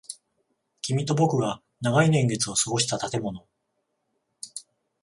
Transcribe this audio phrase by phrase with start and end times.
[0.81, 3.45] 君と僕が長い年月を過ごした建物。